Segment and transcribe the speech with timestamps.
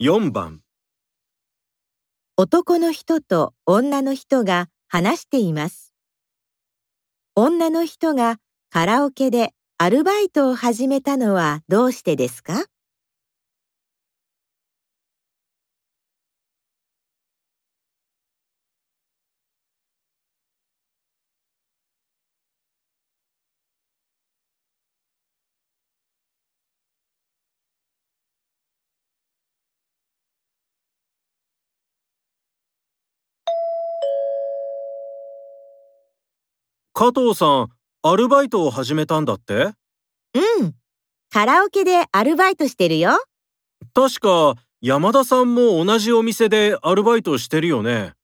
[0.00, 0.60] 4番
[2.36, 5.92] 男の人と女の人が話しています。
[7.34, 8.36] 女の人が
[8.70, 12.66] カラオケでアルバイトを始めたのはどうしてですか？
[37.00, 37.68] 加藤さん、
[38.02, 39.70] アルバイトを始めたんだって？
[40.34, 40.74] うん。
[41.30, 43.22] カラオケでアルバイトしてるよ。
[43.94, 48.14] 確か、山田さんも同じお店でアルバイトしてるよね。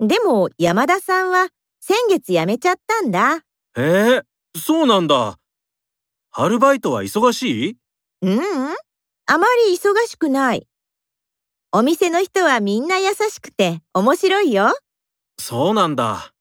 [0.00, 0.08] うん。
[0.08, 1.46] でも山田さんは
[1.78, 3.36] 先月辞めちゃったんだ。
[3.36, 3.42] へ
[3.76, 4.22] え、
[4.58, 5.38] そうなんだ。
[6.32, 7.76] アルバイトは忙しい？
[8.22, 8.40] ううん、
[9.26, 10.66] あまり忙しくない。
[11.70, 14.76] お店の人はみんな優しくて面白いよ。
[15.38, 16.32] そうなんだ。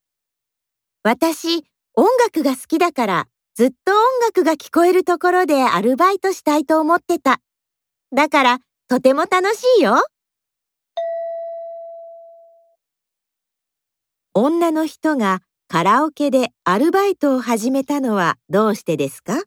[1.07, 7.41] 私、音楽が好きだから、ずっと音楽が聞こえるところでアルバイトしたいと思ってた。
[8.11, 10.03] だから、とても楽しいよ。
[14.33, 19.43] 女の人がカラオケでアルバイトを始めたのはどうしてですか？